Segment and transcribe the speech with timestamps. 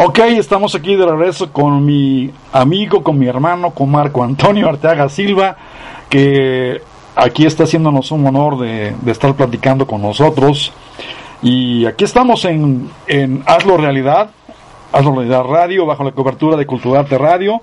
[0.00, 5.08] Ok, estamos aquí de regreso con mi amigo, con mi hermano, con Marco Antonio Arteaga
[5.08, 5.56] Silva,
[6.08, 6.80] que
[7.16, 10.72] aquí está haciéndonos un honor de, estar platicando con nosotros.
[11.42, 14.30] Y aquí estamos en, en Hazlo Realidad,
[14.92, 17.60] Hazlo Realidad Radio, bajo la cobertura de Culturarte Radio.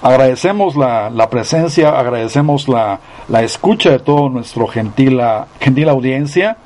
[0.00, 5.20] Agradecemos la, la presencia, agradecemos la, la, escucha de todo nuestro gentil,
[5.58, 6.56] gentil audiencia.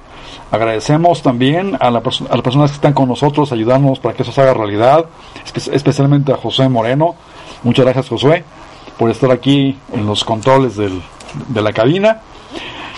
[0.50, 4.32] Agradecemos también a, la a, las personas que están con nosotros ayudándonos para que eso
[4.32, 5.06] se haga realidad,
[5.72, 7.14] especialmente a José Moreno.
[7.62, 8.45] Muchas gracias José
[8.98, 11.01] por estar aquí en los controles del,
[11.48, 12.23] de la cabina.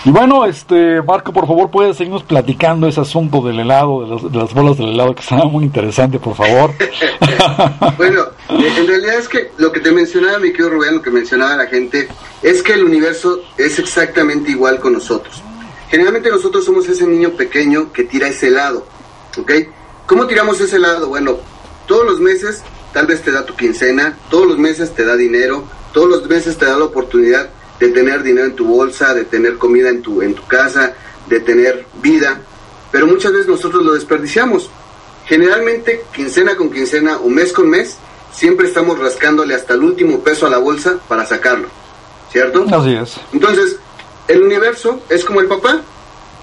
[0.02, 4.54] Y bueno, este Marco, por favor, puedes seguirnos platicando ese asunto del helado, de, las
[4.54, 6.72] bolas del helado, que estaba muy interesante, por favor.
[7.98, 11.54] bueno, en realidad es que lo que te mencionaba mi querido Rubén, lo que mencionaba
[11.56, 12.08] la gente,
[12.42, 15.42] es que el universo es exactamente igual con nosotros.
[15.90, 18.86] Generalmente nosotros somos ese niño pequeño que tira ese helado,
[19.36, 19.52] ¿ok?
[20.06, 21.08] ¿Cómo tiramos ese helado?
[21.08, 21.38] Bueno,
[21.86, 22.62] todos los meses
[22.92, 26.56] tal vez te da tu quincena, todos los meses te da dinero, todos los meses
[26.56, 30.22] te da la oportunidad de tener dinero en tu bolsa, de tener comida en tu,
[30.22, 30.94] en tu casa,
[31.28, 32.40] de tener vida,
[32.92, 34.70] pero muchas veces nosotros lo desperdiciamos.
[35.26, 37.96] Generalmente, quincena con quincena o mes con mes,
[38.32, 41.68] siempre estamos rascándole hasta el último peso a la bolsa para sacarlo,
[42.30, 42.66] ¿cierto?
[42.70, 43.16] Así es.
[43.32, 43.76] Entonces,
[44.30, 45.82] el universo es como el papá.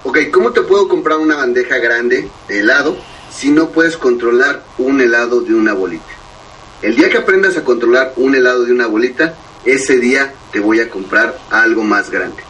[0.04, 2.96] Ok, ¿cómo te puedo comprar una bandeja grande de helado
[3.34, 6.04] si no puedes controlar un helado de una bolita?
[6.82, 10.80] El día que aprendas a controlar un helado de una bolita, ese día te voy
[10.80, 12.42] a comprar algo más grande.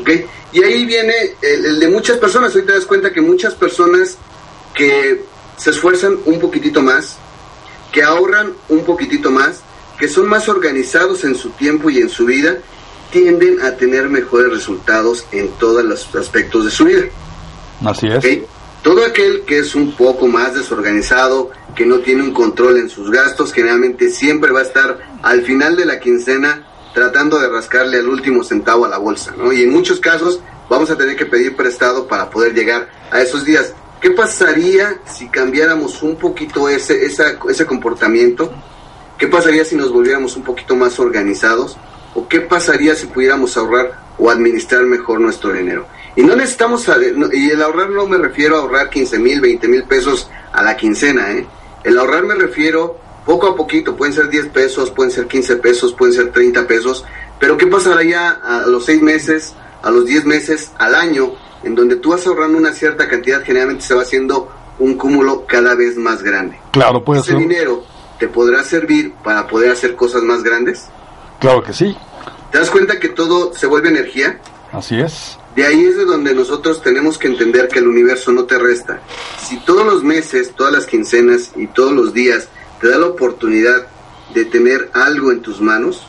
[0.00, 0.10] ¿Ok?
[0.52, 2.54] Y ahí viene el, de muchas personas.
[2.56, 4.18] Hoy te das cuenta que muchas personas
[4.74, 5.24] que
[5.56, 7.16] se esfuerzan un poquitito más,
[7.92, 9.60] que ahorran un poquitito más,
[10.00, 12.58] que son más organizados en su tiempo y en su vida,
[13.10, 17.02] tienden a tener mejores resultados en todos los aspectos de su vida.
[17.84, 18.24] Así es.
[18.82, 23.10] Todo aquel que es un poco más desorganizado, que no tiene un control en sus
[23.10, 28.08] gastos, generalmente siempre va a estar al final de la quincena tratando de rascarle al
[28.08, 29.52] último centavo a la bolsa, ¿no?
[29.52, 30.40] Y en muchos casos
[30.70, 33.74] vamos a tener que pedir prestado para poder llegar a esos días.
[34.00, 38.50] ¿Qué pasaría si cambiáramos un poquito ese, ese comportamiento?
[39.18, 41.76] ¿Qué pasaría si nos volviéramos un poquito más organizados?
[42.14, 45.86] ¿O qué pasaría si pudiéramos ahorrar o administrar mejor nuestro dinero?
[46.16, 46.88] Y no necesitamos,
[47.32, 50.76] y el ahorrar no me refiero a ahorrar 15 mil, 20 mil pesos a la
[50.76, 51.46] quincena, ¿eh?
[51.84, 55.92] El ahorrar me refiero poco a poquito, pueden ser 10 pesos, pueden ser 15 pesos,
[55.92, 57.04] pueden ser 30 pesos,
[57.38, 61.32] pero ¿qué pasará ya a los 6 meses, a los 10 meses, al año,
[61.62, 65.74] en donde tú vas ahorrando una cierta cantidad, generalmente se va haciendo un cúmulo cada
[65.74, 66.58] vez más grande.
[66.72, 67.84] Claro, puede Ese dinero
[68.18, 70.86] te podrá servir para poder hacer cosas más grandes.
[71.40, 71.96] Claro que sí.
[72.52, 74.38] ¿Te das cuenta que todo se vuelve energía?
[74.72, 75.38] Así es.
[75.56, 79.00] De ahí es de donde nosotros tenemos que entender que el universo no te resta.
[79.42, 82.48] Si todos los meses, todas las quincenas y todos los días
[82.80, 83.86] te da la oportunidad
[84.34, 86.06] de tener algo en tus manos,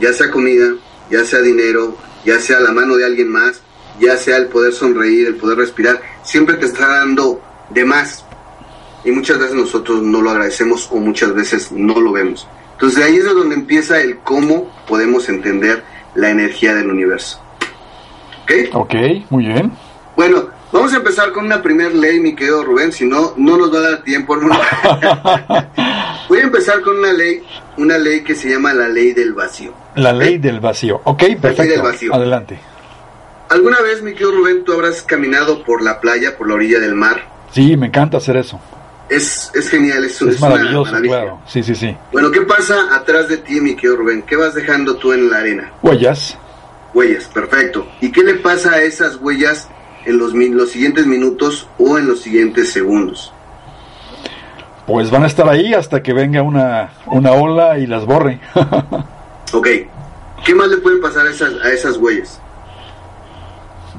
[0.00, 0.74] ya sea comida,
[1.10, 3.60] ya sea dinero, ya sea la mano de alguien más,
[4.00, 7.40] ya sea el poder sonreír, el poder respirar, siempre te está dando
[7.70, 8.24] de más.
[9.04, 12.46] Y muchas veces nosotros no lo agradecemos o muchas veces no lo vemos.
[12.80, 15.82] Entonces ahí es de donde empieza el cómo podemos entender
[16.14, 17.38] la energía del universo.
[18.72, 18.94] ¿Ok?
[19.28, 19.70] muy bien.
[20.16, 23.70] Bueno, vamos a empezar con una primera ley, mi querido Rubén, si no, no nos
[23.72, 24.34] va a dar tiempo.
[26.30, 27.42] Voy a empezar con una ley,
[27.76, 29.74] una ley que se llama la ley del vacío.
[29.96, 31.56] La ley del vacío, ok, perfecto.
[31.58, 32.14] La ley del vacío.
[32.14, 32.58] Adelante.
[33.50, 36.94] ¿Alguna vez, mi querido Rubén, tú habrás caminado por la playa, por la orilla del
[36.94, 37.28] mar?
[37.50, 38.58] Sí, me encanta hacer eso.
[39.10, 41.40] Es, es genial, es, es, maravilloso, claro.
[41.44, 41.96] Sí, sí, sí.
[42.12, 44.22] Bueno, ¿qué pasa atrás de ti, mi querido Rubén?
[44.22, 45.72] ¿Qué vas dejando tú en la arena?
[45.82, 46.38] Huellas.
[46.94, 47.86] Huellas, perfecto.
[48.00, 49.68] ¿Y qué le pasa a esas huellas
[50.04, 53.32] en los, los siguientes minutos o en los siguientes segundos?
[54.86, 58.38] Pues van a estar ahí hasta que venga una, una ola y las borre.
[59.52, 59.68] ok.
[60.44, 62.40] ¿Qué más le puede pasar a esas, a esas huellas?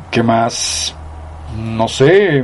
[0.09, 0.95] ¿Qué más?
[1.55, 2.43] No sé.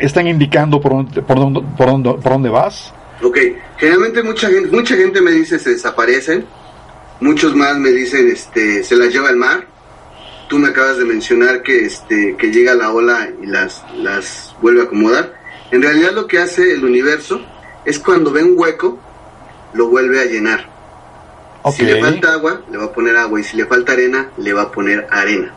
[0.00, 2.92] ¿Están indicando por dónde, por, dónde, por, dónde, por dónde vas?
[3.22, 3.38] Ok.
[3.78, 6.46] Generalmente mucha gente, mucha gente me dice se desaparecen
[7.20, 9.66] Muchos más me dicen, este, se las lleva el mar.
[10.48, 14.82] Tú me acabas de mencionar que, este, que llega la ola y las, las vuelve
[14.82, 15.32] a acomodar.
[15.70, 17.40] En realidad lo que hace el universo
[17.84, 18.98] es cuando ve un hueco,
[19.72, 20.68] lo vuelve a llenar.
[21.72, 23.40] Si le falta agua, le va a poner agua.
[23.40, 25.54] Y si le falta arena, le va a poner arena.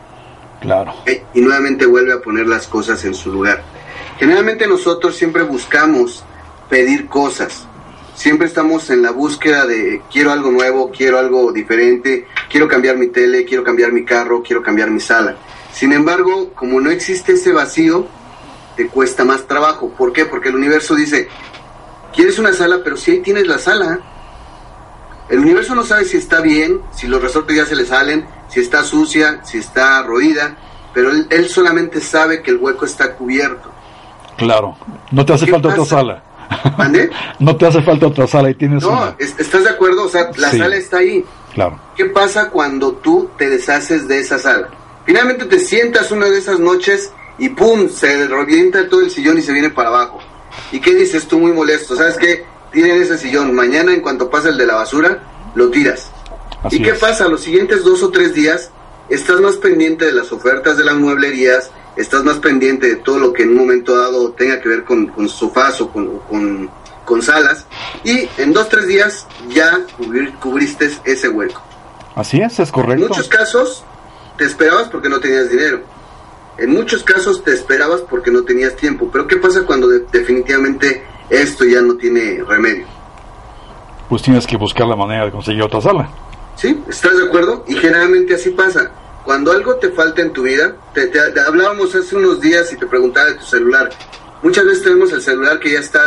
[0.60, 0.94] Claro.
[1.34, 3.62] Y nuevamente vuelve a poner las cosas en su lugar.
[4.18, 6.24] Generalmente nosotros siempre buscamos
[6.68, 7.68] pedir cosas
[8.18, 13.06] siempre estamos en la búsqueda de quiero algo nuevo, quiero algo diferente, quiero cambiar mi
[13.06, 15.36] tele, quiero cambiar mi carro, quiero cambiar mi sala.
[15.72, 18.08] Sin embargo, como no existe ese vacío,
[18.76, 19.90] te cuesta más trabajo.
[19.90, 20.24] ¿Por qué?
[20.24, 21.28] Porque el universo dice,
[22.12, 24.00] quieres una sala, pero si ahí tienes la sala.
[25.28, 28.60] El universo no sabe si está bien, si los resortes ya se le salen, si
[28.60, 30.56] está sucia, si está roída,
[30.94, 33.70] pero él, solamente sabe que el hueco está cubierto.
[34.36, 34.76] Claro,
[35.10, 36.22] no te hace falta otra sala.
[37.38, 40.04] no te hace falta otra sala y tienes No, ¿estás de acuerdo?
[40.04, 41.24] O sea, la sala está ahí.
[41.52, 41.78] Claro.
[41.94, 44.68] ¿Qué pasa cuando tú te deshaces de esa sala?
[45.04, 47.88] Finalmente te sientas una de esas noches y ¡pum!
[47.88, 50.20] se revienta todo el sillón y se viene para abajo.
[50.72, 51.96] ¿Y qué dices tú muy molesto?
[51.96, 52.44] ¿Sabes qué?
[52.72, 53.54] Tienen ese sillón.
[53.54, 55.22] Mañana en cuanto pasa el de la basura,
[55.54, 56.10] lo tiras.
[56.70, 57.28] ¿Y qué pasa?
[57.28, 58.70] Los siguientes dos o tres días
[59.08, 63.32] estás más pendiente de las ofertas de las mueblerías, estás más pendiente de todo lo
[63.32, 66.68] que en un momento dado tenga que ver con, con sofás o con,
[67.04, 67.64] con, salas,
[68.04, 69.80] y en dos o tres días ya
[70.40, 71.62] cubriste ese hueco.
[72.14, 73.04] Así es, es correcto.
[73.04, 73.84] En muchos casos
[74.36, 75.80] te esperabas porque no tenías dinero.
[76.58, 79.08] En muchos casos te esperabas porque no tenías tiempo.
[79.10, 82.86] Pero ¿qué pasa cuando definitivamente esto ya no tiene remedio?
[84.08, 86.08] Pues tienes que buscar la manera de conseguir otra sala.
[86.56, 86.82] ¿Sí?
[86.88, 87.64] ¿Estás de acuerdo?
[87.68, 88.90] Y generalmente así pasa.
[89.24, 91.10] Cuando algo te falta en tu vida, te,
[91.40, 93.90] hablábamos hace unos días y te preguntaba de tu celular.
[94.42, 96.00] Muchas veces tenemos el celular que ya está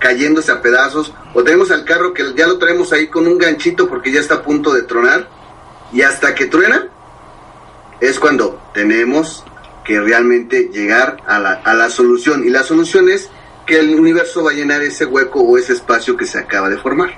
[0.00, 3.88] cayéndose a pedazos o tenemos al carro que ya lo traemos ahí con un ganchito
[3.88, 5.28] porque ya está a punto de tronar
[5.92, 6.88] y hasta que truena
[8.00, 9.44] es cuando tenemos
[9.84, 13.30] que realmente llegar a la, a la solución y la solución es
[13.66, 16.76] que el universo va a llenar ese hueco o ese espacio que se acaba de
[16.76, 17.10] formar.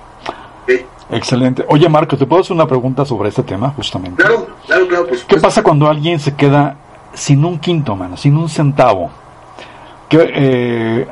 [1.10, 1.64] Excelente.
[1.68, 4.22] Oye, Marco, ¿te puedo hacer una pregunta sobre este tema, justamente?
[4.22, 5.06] Claro, claro, claro.
[5.06, 6.76] Pues, ¿Qué pasa cuando alguien se queda
[7.14, 9.10] sin un quinto, mano, sin un centavo?
[10.08, 11.08] Que, eh,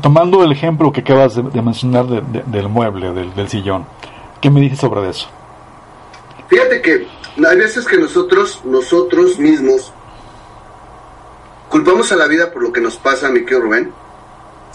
[0.00, 3.84] tomando el ejemplo que acabas de, mencionar del mueble, del, del, sillón,
[4.40, 5.28] ¿qué me dices sobre eso?
[6.48, 7.06] Fíjate que
[7.46, 9.92] hay veces que nosotros, nosotros mismos,
[11.68, 13.92] culpamos a la vida por lo que nos pasa, mi querido Rubén.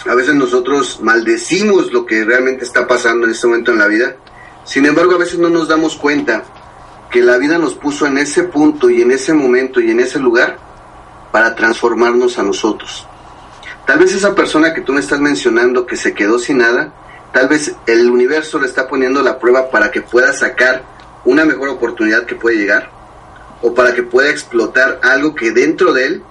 [0.05, 4.15] A veces nosotros maldecimos lo que realmente está pasando en este momento en la vida
[4.65, 6.43] sin embargo, a veces no nos damos cuenta
[7.11, 10.19] que la vida nos puso en ese punto y en ese momento y en ese
[10.19, 10.57] lugar
[11.31, 13.05] para transformarnos a nosotros.
[13.85, 16.93] Tal vez esa persona que tú me estás mencionando que se quedó sin nada,
[17.33, 20.83] tal vez el universo le está poniendo la prueba para que pueda sacar
[21.25, 22.89] una mejor oportunidad que puede llegar
[23.61, 26.23] o para que pueda explotar algo que dentro de él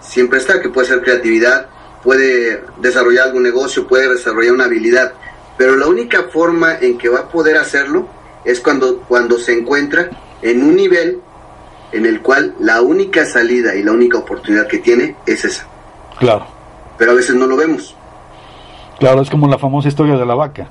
[0.00, 1.68] siempre está, que puede ser creatividad,
[2.02, 5.12] puede desarrollar algún negocio, puede desarrollar una habilidad.
[5.56, 8.08] Pero la única forma en que va a poder hacerlo
[8.44, 10.08] es cuando, cuando se encuentra
[10.42, 11.20] en un nivel
[11.92, 15.66] en el cual la única salida y la única oportunidad que tiene es esa.
[16.18, 16.46] Claro.
[16.96, 17.94] Pero a veces no lo vemos.
[18.98, 20.68] Claro, es como la famosa historia de la vaca.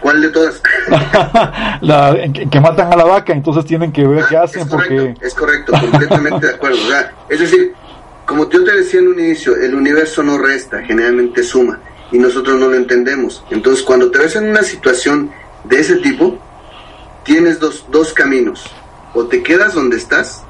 [0.00, 0.60] ¿Cuál de todas?
[1.80, 2.16] la,
[2.50, 5.14] que matan a la vaca, entonces tienen que ver qué ah, hacen es porque...
[5.20, 6.78] Es correcto, completamente de acuerdo.
[7.28, 7.72] es decir,
[8.34, 11.78] como yo te decía en un inicio, el universo no resta, generalmente suma
[12.10, 13.44] y nosotros no lo entendemos.
[13.48, 15.30] Entonces, cuando te ves en una situación
[15.62, 16.36] de ese tipo,
[17.22, 18.64] tienes dos, dos caminos.
[19.14, 20.42] O te quedas donde estás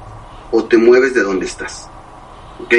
[0.49, 1.87] o te mueves de donde estás.
[2.59, 2.73] ¿Ok?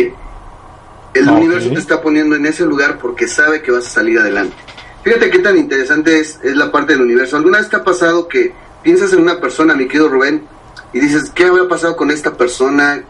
[1.14, 4.56] El universo te está poniendo en ese lugar porque sabe que vas a salir adelante.
[5.04, 7.36] Fíjate qué tan interesante es, es la parte del universo.
[7.36, 8.52] ¿Alguna vez te ha pasado que
[8.82, 10.42] piensas en una persona, mi querido Rubén,
[10.92, 13.04] y dices, ¿qué había pasado con esta persona?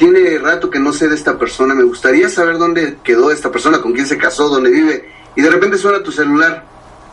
[0.00, 3.82] Tiene rato que no sé de esta persona, me gustaría saber dónde quedó esta persona,
[3.82, 6.64] con quién se casó, dónde vive y de repente suena tu celular.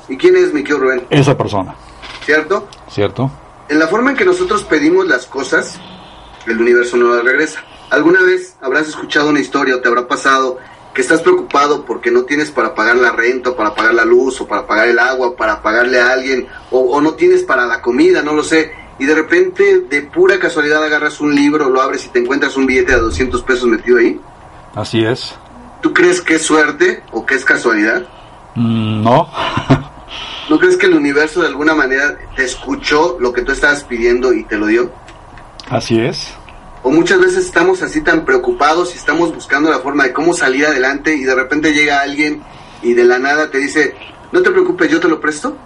[0.08, 1.06] ¿Y quién es, mi querido Rubén?
[1.10, 1.76] Esa persona.
[2.24, 2.70] ¿Cierto?
[2.90, 3.30] Cierto.
[3.68, 5.78] En la forma en que nosotros pedimos las cosas,
[6.46, 7.62] el universo no las regresa.
[7.90, 10.58] ¿Alguna vez habrás escuchado una historia o te habrá pasado
[10.94, 14.40] que estás preocupado porque no tienes para pagar la renta, o para pagar la luz,
[14.40, 17.66] o para pagar el agua, o para pagarle a alguien, o, o no tienes para
[17.66, 21.82] la comida, no lo sé, y de repente de pura casualidad agarras un libro, lo
[21.82, 24.20] abres y te encuentras un billete de 200 pesos metido ahí?
[24.76, 25.36] Así es.
[25.82, 28.04] ¿Tú crees que es suerte o que es casualidad?
[28.56, 29.30] Mm, no.
[30.50, 34.34] ¿No crees que el universo de alguna manera te escuchó lo que tú estabas pidiendo
[34.34, 34.92] y te lo dio?
[35.70, 36.34] Así es.
[36.84, 40.66] O muchas veces estamos así tan preocupados y estamos buscando la forma de cómo salir
[40.66, 42.42] adelante y de repente llega alguien
[42.82, 43.96] y de la nada te dice,
[44.32, 45.58] no te preocupes, yo te lo presto.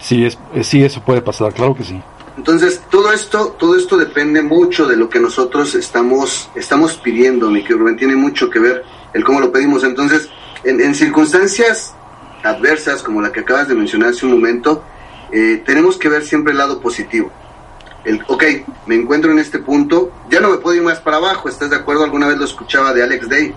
[0.00, 2.00] Sí, es, sí, eso puede pasar, claro que sí.
[2.36, 7.60] Entonces, todo esto, todo esto depende mucho de lo que nosotros estamos, estamos pidiendo, mi
[7.62, 9.84] querido Rubén, tiene mucho que ver el cómo lo pedimos.
[9.84, 10.30] Entonces,
[10.64, 11.94] en, circunstancias
[12.42, 14.82] adversas, como la que acabas de mencionar hace un momento,
[15.32, 17.30] eh, tenemos que ver siempre el lado positivo.
[18.04, 18.44] El, ok,
[18.86, 21.76] me encuentro en este punto, ya no me puedo ir más para abajo, ¿estás de
[21.76, 22.04] acuerdo?
[22.04, 23.54] Alguna vez lo escuchaba de Alex Day.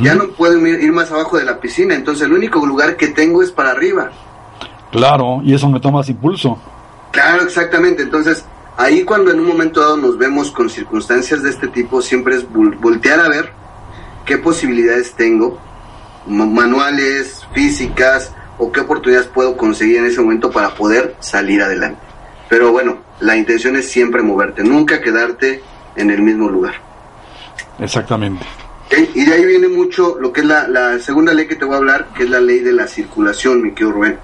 [0.00, 3.42] Ya no puedo ir más abajo de la piscina, entonces el único lugar que tengo
[3.42, 4.10] es para arriba.
[4.90, 6.58] Claro, y eso me toma impulso.
[7.10, 8.02] Claro, exactamente.
[8.02, 8.44] Entonces,
[8.76, 12.46] ahí cuando en un momento dado nos vemos con circunstancias de este tipo, siempre es
[12.50, 13.52] voltear a ver
[14.24, 15.58] qué posibilidades tengo,
[16.26, 22.00] manuales, físicas, o qué oportunidades puedo conseguir en ese momento para poder salir adelante.
[22.48, 25.62] Pero bueno, la intención es siempre moverte, nunca quedarte
[25.96, 26.74] en el mismo lugar.
[27.78, 28.44] Exactamente.
[29.14, 31.74] Y de ahí viene mucho lo que es la, la, segunda ley que te voy
[31.74, 34.18] a hablar, que es la ley de la circulación, mi querido Rubén.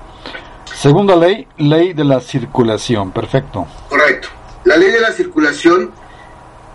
[0.82, 3.68] Segunda ley, ley de la circulación, perfecto.
[3.88, 4.26] Correcto.
[4.64, 5.92] La ley de la circulación,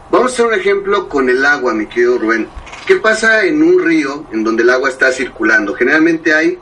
[0.09, 2.47] vamos a hacer un ejemplo con el agua, mi querido Rubén.
[2.85, 5.73] ¿Qué pasa en un río en donde el agua está circulando?
[5.73, 6.57] Generalmente hay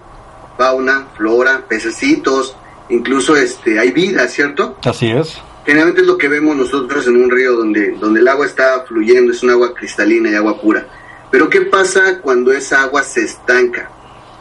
[0.58, 2.56] fauna, flora, pececitos,
[2.90, 4.78] incluso este, hay vida, ¿cierto?
[4.84, 5.38] Así es.
[5.68, 9.32] Generalmente es lo que vemos nosotros en un río donde, donde el agua está fluyendo,
[9.32, 10.88] es un agua cristalina y agua pura.
[11.30, 13.92] Pero ¿qué pasa cuando esa agua se estanca?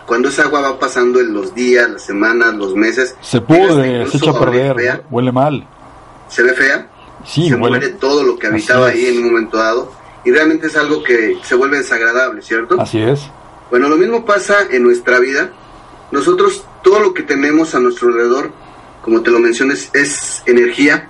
[0.06, 3.16] Cuando esa agua va pasando en los días, las semanas, los meses.
[3.20, 5.66] Se pudre, se echa a perder, huele mal.
[6.28, 6.88] ¿Se ve fea?
[7.24, 7.78] Sí, se huele.
[7.78, 9.92] muere todo lo que habitaba ahí en un momento dado.
[10.24, 12.80] Y realmente es algo que se vuelve desagradable, ¿cierto?
[12.80, 13.20] Así es.
[13.70, 15.50] Bueno, lo mismo pasa en nuestra vida
[16.14, 18.52] nosotros todo lo que tenemos a nuestro alrededor,
[19.02, 21.08] como te lo mencioné, es energía.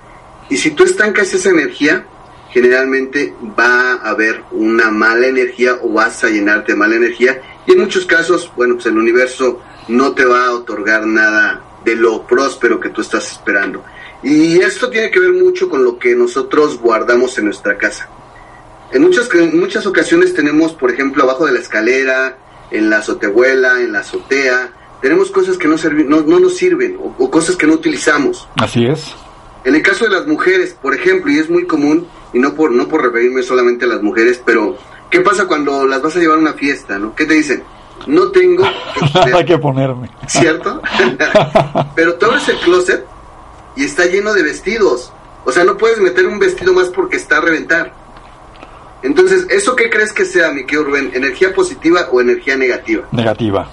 [0.49, 2.07] Y si tú estancas esa energía,
[2.49, 7.39] generalmente va a haber una mala energía o vas a llenarte de mala energía.
[7.67, 11.95] Y en muchos casos, bueno, pues el universo no te va a otorgar nada de
[11.95, 13.83] lo próspero que tú estás esperando.
[14.23, 18.09] Y esto tiene que ver mucho con lo que nosotros guardamos en nuestra casa.
[18.91, 22.37] En muchas, en muchas ocasiones tenemos, por ejemplo, abajo de la escalera,
[22.71, 25.75] en la azotehuela, en la azotea, tenemos cosas que no,
[26.07, 28.47] no, no nos sirven o, o, cosas que no utilizamos.
[28.55, 29.13] Así es.
[29.63, 32.71] En el caso de las mujeres, por ejemplo, y es muy común, y no por,
[32.71, 34.77] no por referirme solamente a las mujeres, pero
[35.09, 36.97] ¿qué pasa cuando las vas a llevar a una fiesta?
[36.97, 37.15] ¿no?
[37.15, 37.63] ¿Qué te dicen?
[38.07, 38.65] No tengo
[39.33, 40.09] Hay que ponerme.
[40.27, 40.81] ¿Cierto?
[41.95, 43.05] pero tú abres el closet
[43.75, 45.11] y está lleno de vestidos.
[45.45, 47.93] O sea, no puedes meter un vestido más porque está a reventar.
[49.03, 51.11] Entonces, ¿eso qué crees que sea, mi querido Rubén?
[51.13, 53.07] ¿Energía positiva o energía negativa?
[53.11, 53.69] Negativa.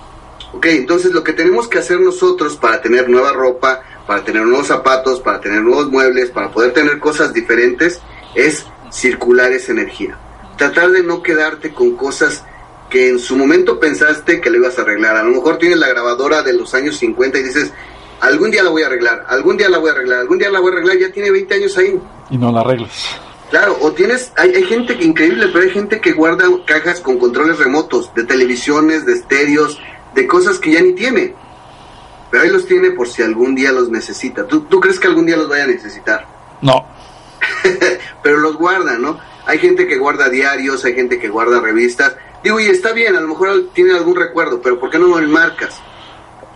[0.52, 4.66] Ok, entonces lo que tenemos que hacer nosotros para tener nueva ropa, para tener nuevos
[4.66, 8.02] zapatos, para tener nuevos muebles, para poder tener cosas diferentes,
[8.34, 10.18] es circular esa energía.
[10.56, 12.44] Tratar de no quedarte con cosas
[12.90, 15.16] que en su momento pensaste que le ibas a arreglar.
[15.16, 17.72] A lo mejor tienes la grabadora de los años 50 y dices,
[18.20, 20.60] algún día la voy a arreglar, algún día la voy a arreglar, algún día la
[20.60, 21.98] voy a arreglar, ya tiene 20 años ahí.
[22.30, 23.08] Y no la arreglas.
[23.50, 27.18] Claro, o tienes, hay, hay gente que increíble, pero hay gente que guarda cajas con
[27.18, 29.78] controles remotos, de televisiones, de estéreos,
[30.14, 31.34] de cosas que ya ni tiene.
[32.30, 34.46] Pero ahí los tiene por si algún día los necesita.
[34.46, 36.26] ¿Tú, tú crees que algún día los vaya a necesitar?
[36.62, 36.86] No.
[38.22, 39.18] Pero los guarda, ¿no?
[39.46, 42.16] Hay gente que guarda diarios, hay gente que guarda revistas.
[42.42, 45.18] Digo, y está bien, a lo mejor tiene algún recuerdo, pero ¿por qué no lo
[45.18, 45.80] enmarcas?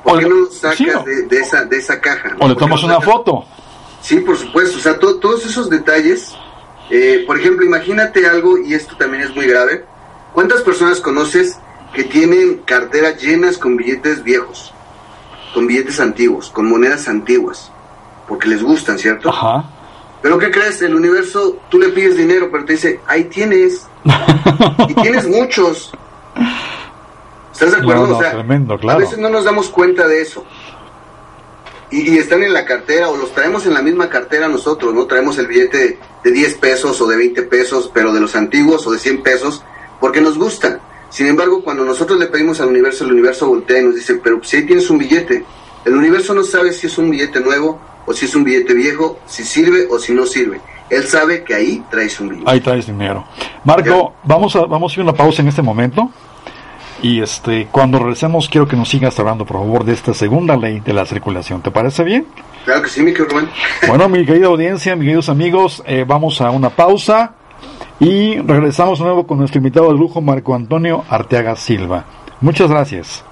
[0.05, 1.03] ¿Por qué no lo sacas sí, no.
[1.03, 2.31] de, de, esa, de esa caja?
[2.31, 2.45] ¿no?
[2.45, 3.45] O le tomas no una foto.
[4.01, 4.79] Sí, por supuesto.
[4.79, 6.33] O sea, to todos esos detalles.
[6.91, 9.85] Eh, por ejemplo, imagínate algo, y esto también es muy grave.
[10.33, 11.59] ¿Cuántas personas conoces
[11.93, 14.73] que tienen carteras llenas con billetes viejos,
[15.55, 17.73] con billetes antiguos, con monedas antiguas,
[18.29, 19.31] porque les gustan, ¿cierto?
[19.31, 19.65] Ajá.
[20.27, 20.83] Pero ¿qué crees?
[20.83, 23.87] El universo, tú le pides dinero, pero te dice, ahí tienes.
[24.89, 25.93] y tienes muchos.
[27.53, 28.03] ¿Estás de acuerdo?
[28.03, 28.99] No, no, o sea, tremendo, claro.
[28.99, 30.45] A veces no nos damos cuenta de eso.
[31.93, 35.07] Y, y, están en la cartera o los traemos en la misma cartera nosotros, ¿no?
[35.07, 38.91] Traemos el billete de 10 pesos o de 20 pesos, pero de los antiguos o
[38.91, 39.63] de 100 pesos,
[40.01, 40.81] porque nos gustan.
[41.09, 44.43] Sin embargo, cuando nosotros le pedimos al universo, el universo voltea y nos dice, pero
[44.43, 45.45] si ahí tienes un billete,
[45.85, 49.19] el universo no sabe si es un billete nuevo o si es un billete viejo,
[49.27, 50.61] si sirve o si no sirve.
[50.89, 52.51] Él sabe que ahí traes un billete.
[52.51, 53.25] Ahí traes dinero.
[53.65, 56.11] Marco, vamos a, vamos a ir a una pausa en este momento.
[57.03, 60.81] Y este, cuando regresemos, quiero que nos sigas hablando, por favor, de esta segunda ley
[60.81, 61.61] de la circulación.
[61.61, 62.27] ¿Te parece bien?
[62.65, 63.51] Claro que sí, mi querido Rubén.
[63.89, 67.35] Bueno, mi querida audiencia, mis queridos amigos, eh, vamos a una pausa.
[67.99, 72.05] Y regresamos de nuevo con nuestro invitado de lujo, Marco Antonio Arteaga Silva.
[72.41, 73.25] Muchas gracias.